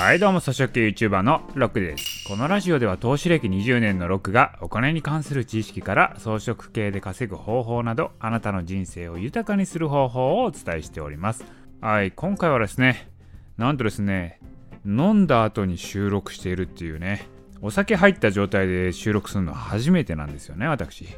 [0.00, 2.26] はいどうも、草食系 YouTuber のロックです。
[2.26, 11.44] このラジオでは投資歴20年のロックがお金に関する知識から装飾系で稼ぐ方法などあなたの人生を豊かにする方法をお伝えしております。
[11.82, 13.10] はい、今回はですね、
[13.58, 14.40] なんとですね、
[14.86, 17.28] 飲んだ後に収録しているっていうね、
[17.60, 21.08] お酒入った状態で収録するのは初めてなんですよね、私。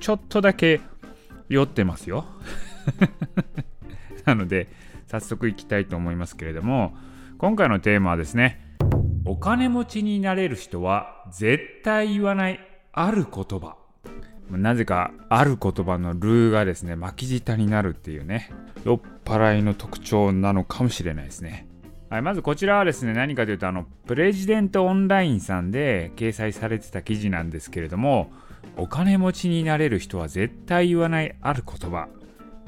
[0.00, 0.80] ちょっとだけ
[1.48, 2.26] 酔ってますよ。
[4.26, 4.66] なので、
[5.06, 6.92] 早速いきたいと思いますけれども、
[7.38, 8.62] 今回のテーマはですね
[9.26, 12.60] お金持ちになれる人は絶対言わない
[12.92, 13.76] ある言葉。
[14.50, 18.50] なぜかある言葉のルーがですね巻き舌になるっていうね
[18.84, 21.68] 酔っ払いの特徴なのかもしれないですね。
[22.08, 28.30] はい、まずこちらはですね何かというとあのプレジデントオンラインさんで掲載されてた記事なんですけれども
[28.78, 32.08] お金持ちになれる人は絶対言わないある言葉。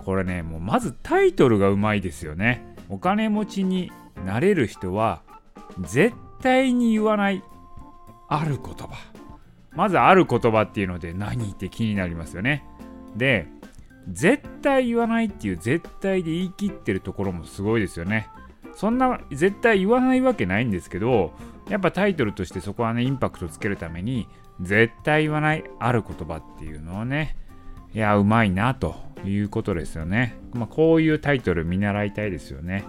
[0.04, 2.76] これねもうまずタイトルがうまいですよね。
[2.90, 3.92] お金持ちに
[4.24, 5.22] なれる人は
[5.80, 7.42] 絶対に言わない
[8.28, 8.88] ある言葉。
[9.72, 12.64] まずある言葉っていうので何って気になりますよね。
[13.16, 13.46] で
[14.10, 18.28] 絶対言わないっていう絶対で言い切ってるところもすごいですよね。
[18.74, 21.32] そんな絶対言わないわけないんですけど
[21.68, 24.28] やっぱタイトルとしてそこはねインパクトつけるために
[24.60, 27.36] 絶対言わないある言葉っていうのをね
[27.92, 32.84] いやうまいなということですよね、まあ、こういうタイトル見習いたいですよね。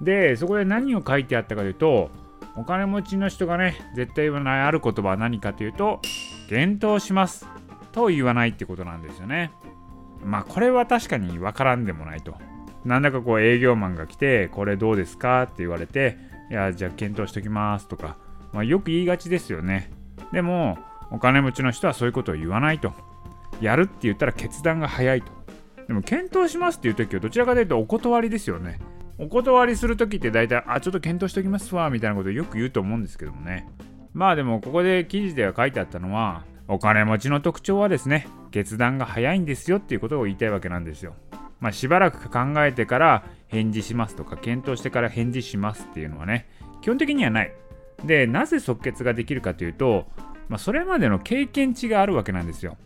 [0.00, 2.10] でそこで何を書いてあったかというと
[2.56, 6.00] お金持ちの人がね絶対言わないある言葉は何かというと
[6.48, 7.46] 検討します
[7.92, 9.52] と言わないってことなんですよね。
[10.24, 12.34] まあこれは確かに分からんでもないと。
[12.84, 15.44] なんだかこう営業マンが来てこれどうですか？
[15.44, 16.18] って言われて
[16.50, 18.16] いやじゃあ検討しときますとか、
[18.52, 19.90] まあ、よく言いがちですよね。
[20.32, 20.78] でも
[21.10, 22.92] お金持ちの人はそういうことを言わないと。
[23.60, 25.32] やるって言ったら決断が早いと。
[25.88, 28.78] でも検討しますっていう時はどちらかというとお断りですよね。
[29.18, 33.66] お断りするときって大体、あ、ちょっと検討しておきますわ、みたいなことよく言うと思うんですけどもね。
[34.12, 41.14] まあでも、ここで記事では書いてあったのは、お金持ちの特徴はですね、決断が早いんですよっていうことを言いたいわけなんですよ。
[41.60, 46.46] まあ、しばらく考えてから返事しますとか、検討してから返事しますっていうのはね、
[46.82, 47.52] 基本的にはない。
[48.04, 50.06] で、なぜ即決ができるかというと、
[50.48, 52.76] まあ、それまでの経験値があるわけなんですよ。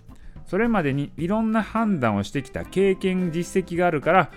[0.46, 4.30] それまでにいろんな判断をしてきた経験実績があるから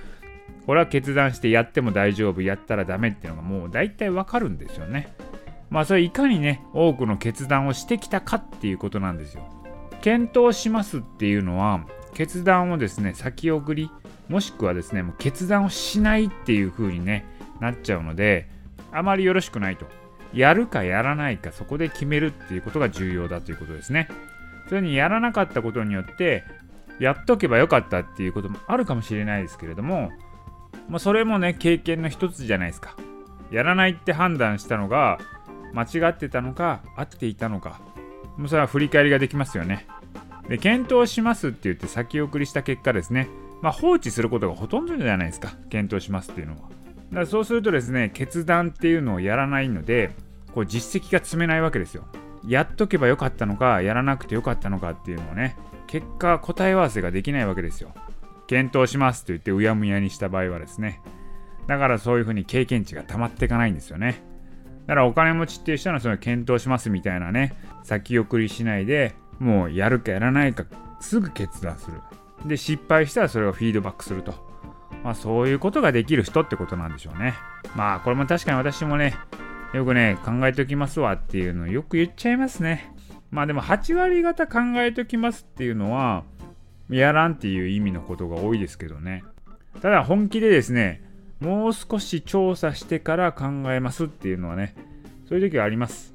[0.65, 5.13] これは決断してやっても大丈夫やったらダメっていうのがもう大体わかるんですよね。
[5.69, 9.43] まあそれいかにね多くの決断をしてきたかっていうことなんですよ。
[10.01, 13.89] 検討しますっていうのは決断をですね先送り
[14.29, 17.25] もしくはですねもう決断をしないっていう風にね
[17.59, 18.47] なっちゃうので
[18.91, 19.85] あまりよろしくないと。
[20.33, 24.07] やるかやらないかそこで決めるっていうことが重要だということですね。
[24.67, 26.43] それにやらなかったことによって
[26.99, 30.11] やっとけばよかったっていうこともあるかもしれないですけれども
[30.89, 32.95] まあ、それもね経験の一つじゃないですか。
[33.51, 35.19] やらないって判断したのが
[35.73, 37.79] 間違ってたのか合っていたのか。
[38.37, 39.87] もうそれは振り返りができますよね。
[40.47, 43.29] で検討しますって言って先送りした結果ですね。
[43.61, 45.53] まあ、放置することがほとんどじゃないですか。
[45.69, 46.59] 検討しますっていうのは。
[46.59, 46.65] だ
[47.15, 50.11] からそうするとですね決断っていうのをやらないので
[50.53, 52.05] こう実績が積めないわけですよ。
[52.45, 55.55] やっとけばよかったのかやらなくてよかったのかっていうのをね
[55.87, 57.93] 結果答え合わせができないわけですよ。
[58.47, 61.01] 検討しますと言ってうやむやにした場合はですね
[61.67, 64.21] だからそういうふうに経験値が溜まっていかないんですよね。
[64.85, 70.65] だからお金持ちっていう人はその検討しますみたいなね先送りしないでもうやるかやらないか
[70.99, 72.01] すぐ決断する。
[72.45, 74.33] で失敗したらそれをフィードバックすると。
[75.03, 77.33] まあそういうことができる人ってことなんでしょうね。
[77.75, 79.15] まあこれも確かに私もね
[79.73, 82.93] よくね考えておきますわっていうのをよく言っちゃいますね。
[83.31, 86.23] まあでも8割方考えておきますっていうのは
[86.89, 89.23] やらんっていう意味のことが多いですけどね。
[89.81, 91.01] ただ本気でですね、
[91.39, 94.75] もう少し調査してから考えますっていうのはね、
[95.27, 96.13] そういう時はあります。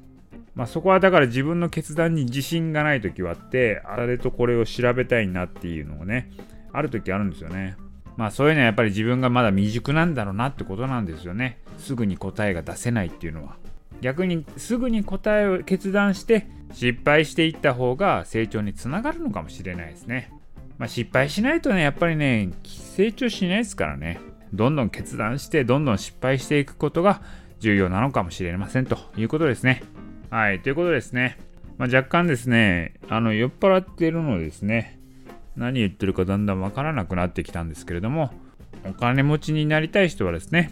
[0.55, 6.31] まあ、そこはだから自分の決断に自信がない時はあって、あれとこれを調べたいなっていうのをね、
[6.73, 7.77] ある時あるんですよね。
[8.17, 11.59] まあそういうのはやっぱり自分がまだ未熟なんだろうなってことなんですよね。
[11.77, 13.55] すぐに答えが出せないっていうのは。
[14.01, 20.31] 逆にすぐに答えを決断して失敗していった方が成長につながるのかもしれないですね。
[20.79, 24.19] まあ、失敗しないとね、やっぱりね、成長しないですからね。
[24.53, 27.21] どんどん決断して、どんどん失敗していくことが
[27.59, 29.83] 重要なのかもしれませんということですね。
[30.29, 31.37] はい、ということですね。
[31.77, 34.99] まあ、若干ですね、あの酔っ払っているのですね、
[35.57, 38.31] 何言ってるかだんだんわからなくなってきたんですけれども、
[38.85, 40.71] お金持ちになりたい人はですね、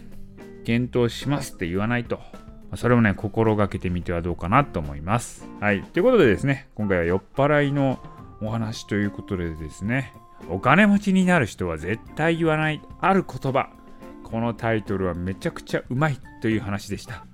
[0.64, 2.20] 検討しますって言わないと、
[2.76, 5.46] それをね、心がけてみてはどうかなと思います。
[5.60, 7.98] はい、ということでですね、今回は酔っ払いの
[8.40, 10.14] お話ということでですね
[10.48, 13.70] お金持ちになる人は絶対言わないある言葉
[14.22, 17.26] このタイトルはめちゃくちゃうまいという話でした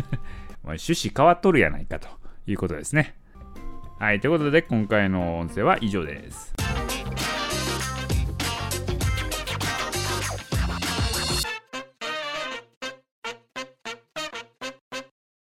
[0.64, 2.08] 趣旨変わっとるやないかと
[2.46, 3.16] いうことですね。
[3.98, 6.54] はい、ということで今回の音声は以上です。